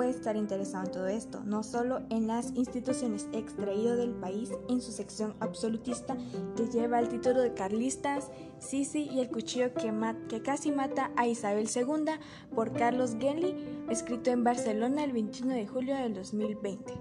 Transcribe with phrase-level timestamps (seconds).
[0.00, 4.80] puede estar interesado en todo esto, no solo en las instituciones extraído del país en
[4.80, 6.16] su sección absolutista
[6.56, 9.92] que lleva el título de Carlistas, Sisi y el cuchillo que,
[10.28, 12.12] que casi mata a Isabel II
[12.54, 13.54] por Carlos Genli,
[13.90, 16.94] escrito en Barcelona el 21 de julio del 2020.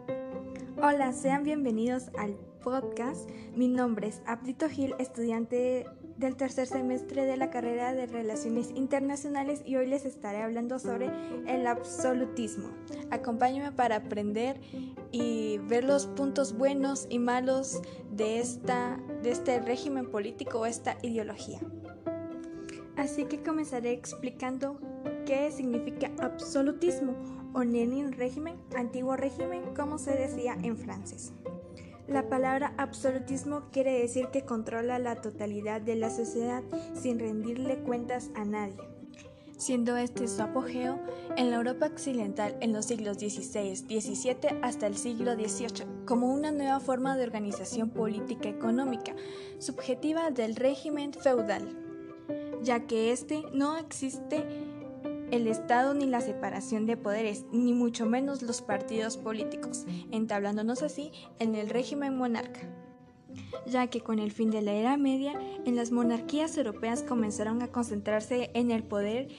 [0.82, 3.30] Hola, sean bienvenidos al podcast.
[3.56, 5.86] Mi nombre es Aptito Gil, estudiante
[6.20, 11.10] del tercer semestre de la carrera de Relaciones Internacionales y hoy les estaré hablando sobre
[11.48, 12.70] el absolutismo.
[13.10, 14.60] Acompáñenme para aprender
[15.12, 20.98] y ver los puntos buenos y malos de, esta, de este régimen político o esta
[21.04, 21.60] ideología.
[22.98, 24.78] Así que comenzaré explicando
[25.26, 27.16] qué significa absolutismo
[27.54, 31.32] o Lenin régimen, antiguo régimen, como se decía en francés.
[32.10, 36.64] La palabra absolutismo quiere decir que controla la totalidad de la sociedad
[36.96, 38.82] sin rendirle cuentas a nadie.
[39.58, 41.00] Siendo este su apogeo
[41.38, 46.52] en la Europa occidental en los siglos XVI, XVII hasta el siglo XVIII, como una
[46.52, 49.14] nueva forma de organización política económica
[49.60, 51.78] subjetiva del régimen feudal,
[52.64, 54.69] ya que este no existe
[55.32, 61.12] el Estado ni la separación de poderes, ni mucho menos los partidos políticos, entablándonos así
[61.40, 62.62] en el régimen monarca.
[63.68, 65.34] Ya que con el fin de la Era Media,
[65.66, 69.30] en las monarquías europeas comenzaron a concentrarse en el poder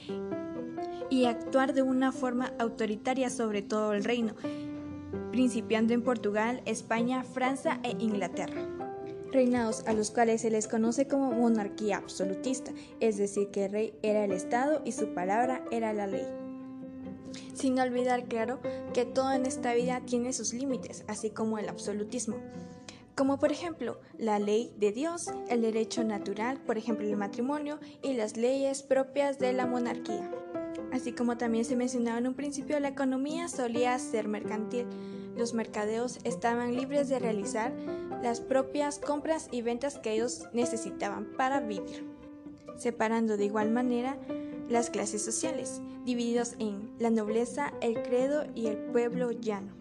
[1.09, 4.33] y actuar de una forma autoritaria sobre todo el reino,
[5.31, 8.80] principiando en Portugal, España, Francia e Inglaterra
[9.31, 13.93] reinados a los cuales se les conoce como monarquía absolutista, es decir, que el rey
[14.01, 16.27] era el Estado y su palabra era la ley.
[17.53, 18.59] Sin olvidar, claro,
[18.93, 22.37] que todo en esta vida tiene sus límites, así como el absolutismo,
[23.15, 28.13] como por ejemplo la ley de Dios, el derecho natural, por ejemplo el matrimonio, y
[28.13, 30.31] las leyes propias de la monarquía.
[30.91, 34.87] Así como también se mencionaba en un principio, la economía solía ser mercantil.
[35.35, 37.73] Los mercadeos estaban libres de realizar
[38.21, 42.05] las propias compras y ventas que ellos necesitaban para vivir,
[42.77, 44.17] separando de igual manera
[44.69, 49.73] las clases sociales, divididos en la nobleza, el credo y el pueblo llano.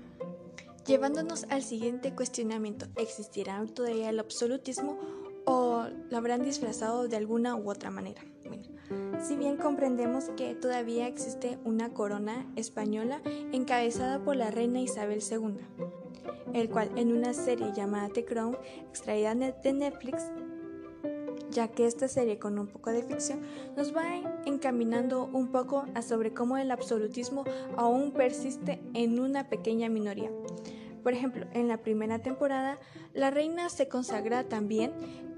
[0.86, 4.98] Llevándonos al siguiente cuestionamiento, ¿existirá todavía el absolutismo
[5.44, 8.22] o lo habrán disfrazado de alguna u otra manera?
[9.22, 13.20] si bien comprendemos que todavía existe una corona española
[13.52, 15.58] encabezada por la reina Isabel II,
[16.52, 18.56] el cual en una serie llamada The Crown,
[18.88, 20.24] extraída de Netflix,
[21.50, 23.40] ya que esta serie con un poco de ficción
[23.76, 24.04] nos va
[24.46, 27.44] encaminando un poco a sobre cómo el absolutismo
[27.76, 30.30] aún persiste en una pequeña minoría.
[31.02, 32.78] Por ejemplo, en la primera temporada,
[33.14, 34.92] la reina se consagra también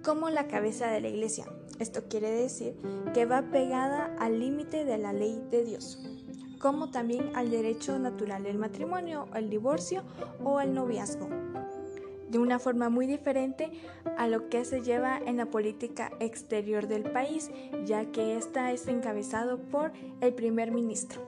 [0.05, 1.47] como la cabeza de la iglesia.
[1.79, 2.75] Esto quiere decir
[3.15, 6.22] que va pegada al límite de la ley de Dios
[6.63, 10.05] como también al derecho natural del matrimonio, el divorcio
[10.45, 11.29] o el noviazgo,
[12.31, 13.71] de una forma muy diferente
[14.17, 17.51] a lo que se lleva en la política exterior del país,
[17.85, 21.21] ya que esta es encabezado por el primer ministro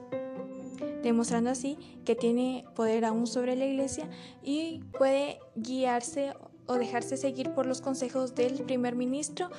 [1.03, 4.09] demostrando así que tiene poder aún sobre la iglesia
[4.41, 6.33] y puede guiarse
[6.65, 9.51] o dejarse seguir por los consejos del primer ministro,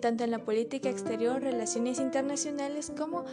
[0.00, 3.24] tanto en la política exterior, relaciones internacionales como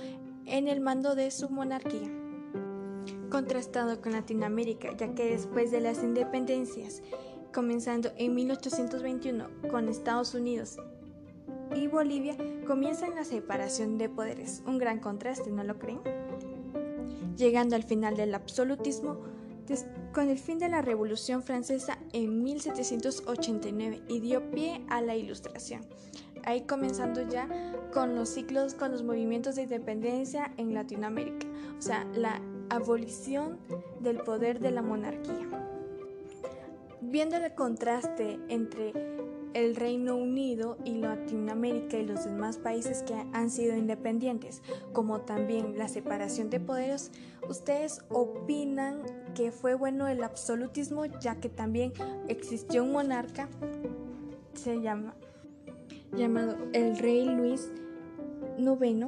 [0.48, 2.10] en el mando de su monarquía.
[3.30, 7.04] Contrastado con Latinoamérica, ya que después de las independencias,
[7.54, 10.78] comenzando en 1821 con Estados Unidos
[11.76, 14.64] y Bolivia, comienzan la separación de poderes.
[14.66, 16.00] Un gran contraste, ¿no lo creen?
[17.36, 19.20] Llegando al final del absolutismo,
[20.14, 25.82] con el fin de la Revolución Francesa en 1789 y dio pie a la Ilustración
[26.48, 27.50] ahí comenzando ya
[27.94, 31.46] con los ciclos, con los movimientos de independencia en Latinoamérica,
[31.78, 33.58] o sea, la abolición
[34.00, 35.46] del poder de la monarquía.
[37.02, 38.94] Viendo el contraste entre
[39.54, 44.62] el Reino Unido y Latinoamérica y los demás países que han sido independientes,
[44.94, 47.12] como también la separación de poderes,
[47.50, 49.02] ¿ustedes opinan
[49.36, 51.92] que fue bueno el absolutismo ya que también
[52.30, 53.50] existió un monarca?
[54.54, 55.14] Se llama
[56.18, 57.72] llamado el rey Luis
[58.58, 59.08] IX,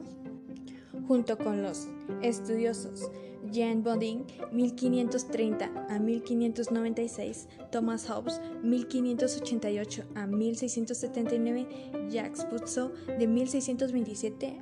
[1.07, 1.88] junto con los
[2.21, 3.09] estudiosos
[3.51, 11.67] Jean Bodin 1530 a 1596, Thomas Hobbes 1588 a 1679,
[12.09, 14.61] Jacques Rousseau de 1627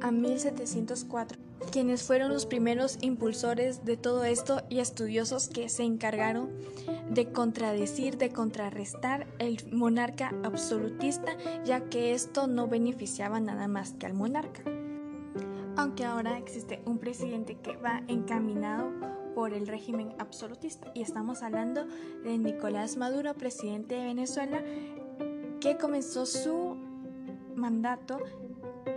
[0.00, 6.50] a 1704 quienes fueron los primeros impulsores de todo esto y estudiosos que se encargaron
[7.10, 14.06] de contradecir, de contrarrestar el monarca absolutista, ya que esto no beneficiaba nada más que
[14.06, 14.62] al monarca.
[15.76, 18.92] Aunque ahora existe un presidente que va encaminado
[19.34, 21.86] por el régimen absolutista y estamos hablando
[22.22, 24.62] de Nicolás Maduro, presidente de Venezuela,
[25.60, 26.76] que comenzó su
[27.56, 28.18] mandato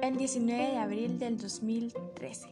[0.01, 2.47] el 19 de abril del 2013.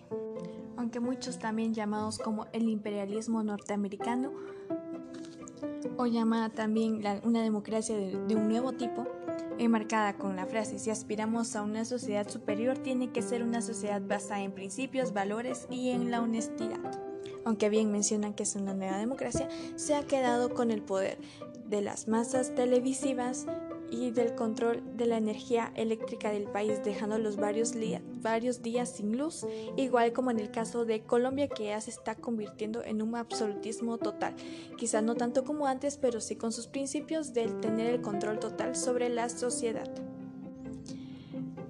[0.78, 4.32] Aunque muchos también llamados como el imperialismo norteamericano
[5.98, 9.06] o llamada también una democracia de, un nuevo tipo,
[9.58, 14.02] enmarcada con la frase si aspiramos a una sociedad superior tiene que ser una sociedad
[14.02, 16.80] basada en principios, valores y en la honestidad.
[17.46, 21.20] Aunque bien mencionan que es una nueva democracia, se ha quedado con el poder
[21.68, 23.46] de las masas televisivas
[23.92, 27.74] y del control de la energía eléctrica del país, dejando los varios,
[28.22, 29.46] varios días sin luz,
[29.78, 33.98] igual como en el caso de Colombia, que ya se está convirtiendo en un absolutismo
[33.98, 34.36] total.
[34.78, 38.76] Quizá no tanto como antes, pero sí con sus principios de tener el control total
[38.76, 39.90] sobre la sociedad.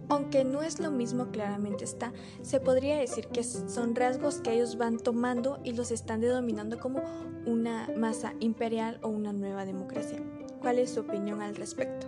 [0.08, 2.14] Aunque no es lo mismo claramente está,
[2.44, 7.02] se podría decir que son rasgos que ellos van tomando y los están denominando como
[7.46, 10.20] una masa imperial o una nueva democracia.
[10.66, 12.08] ¿Cuál es su opinión al respecto?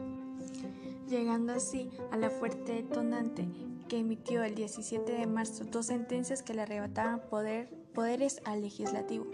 [1.08, 3.48] Llegando así a la fuerte detonante
[3.88, 9.28] que emitió el 17 de marzo dos sentencias que le arrebataban poder, poderes al legislativo.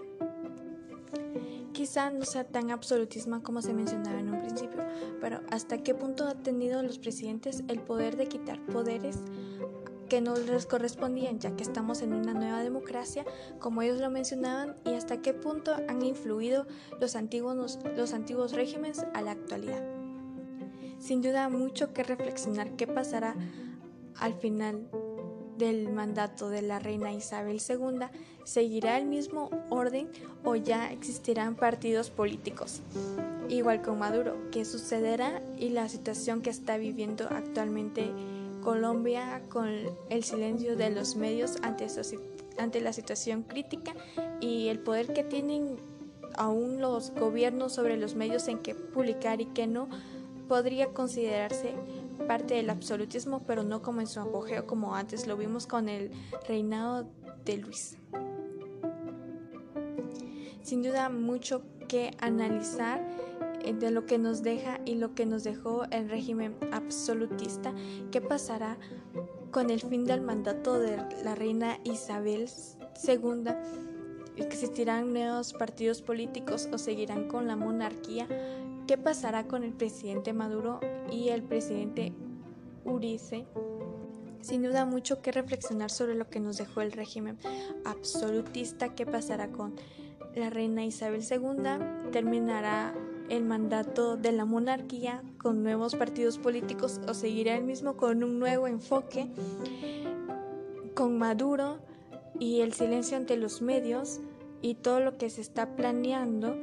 [1.71, 4.83] Quizá no sea tan absolutismo como se mencionaba en un principio,
[5.21, 9.19] pero ¿hasta qué punto han tenido los presidentes el poder de quitar poderes
[10.13, 13.25] que no les correspondían, ya que estamos en una nueva democracia,
[13.57, 16.67] como ellos lo mencionaban, y hasta qué punto han influido
[17.01, 19.83] los antiguos, los antiguos regímenes a la actualidad.
[20.99, 23.35] Sin duda, mucho que reflexionar qué pasará
[24.19, 24.87] al final
[25.57, 28.05] del mandato de la reina Isabel II,
[28.43, 30.11] ¿seguirá el mismo orden
[30.43, 32.81] o ya existirán partidos políticos?
[33.49, 38.11] Igual con Maduro, ¿qué sucederá y la situación que está viviendo actualmente
[38.63, 39.69] Colombia con
[40.09, 43.93] el silencio de los medios ante, la situación crítica
[44.39, 45.77] y el poder que tienen
[46.35, 49.89] aún los gobiernos sobre los medios en que publicar y que no
[50.47, 51.73] podría considerarse
[52.27, 56.11] parte del absolutismo, pero no como en su apogeo como antes lo vimos con el
[56.47, 57.07] reinado
[57.45, 57.97] de Luis.
[60.61, 63.05] Sin duda mucho que analizar
[63.71, 67.73] de lo que nos deja y lo que nos dejó el régimen absolutista,
[68.11, 68.77] qué pasará
[69.51, 72.49] con el fin del mandato de la reina Isabel
[73.07, 73.51] II,
[74.35, 78.27] existirán nuevos partidos políticos o seguirán con la monarquía,
[78.87, 80.79] qué pasará con el presidente Maduro
[81.11, 82.13] y el presidente
[82.83, 83.45] Urice.
[84.41, 87.37] Sin duda mucho que reflexionar sobre lo que nos dejó el régimen
[87.85, 89.75] absolutista, qué pasará con
[90.35, 92.93] la reina Isabel II, terminará
[93.29, 98.39] el mandato de la monarquía con nuevos partidos políticos o seguirá el mismo con un
[98.39, 99.29] nuevo enfoque
[100.93, 101.79] con Maduro
[102.39, 104.19] y el silencio ante los medios
[104.61, 106.55] y todo lo que se está planeando.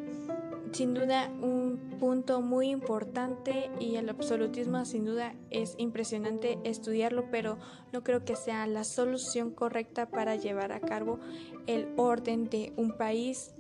[0.73, 7.59] Sin duda un punto muy importante y el absolutismo sin duda es impresionante estudiarlo, pero
[7.93, 11.19] no creo que sea la solución correcta para llevar a cabo
[11.67, 13.53] el orden de un país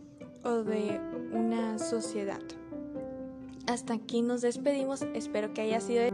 [0.44, 1.00] o de
[1.32, 2.40] una sociedad.
[3.70, 6.10] Hasta aquí nos despedimos, espero que haya sido...